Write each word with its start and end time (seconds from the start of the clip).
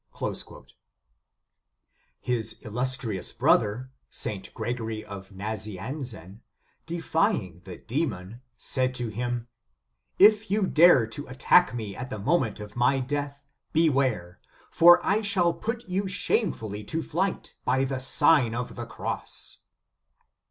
"* 0.01 0.73
His 2.21 2.53
illustrious 2.63 3.31
brother, 3.31 3.91
St. 4.09 4.51
Gregory 4.55 5.05
Nazi 5.07 5.77
anzen, 5.77 6.39
defying 6.87 7.59
the 7.65 7.77
demon, 7.77 8.41
said 8.57 8.95
to 8.95 9.09
him: 9.09 9.47
"If 10.17 10.49
you 10.49 10.65
dare 10.65 11.05
to 11.05 11.27
attack 11.27 11.75
me 11.75 11.95
at 11.95 12.09
the 12.09 12.17
moment 12.17 12.59
of 12.59 12.75
my 12.75 12.99
death, 12.99 13.43
beware: 13.73 14.39
for 14.71 14.99
I 15.05 15.21
shall 15.21 15.53
put 15.53 15.87
you 15.87 16.07
shamefully 16.07 16.83
to 16.85 17.03
flight 17.03 17.53
by 17.63 17.83
the 17.83 17.99
Sign 17.99 18.55
of 18.55 18.73
the 18.75 18.87
Cross." 18.87 19.57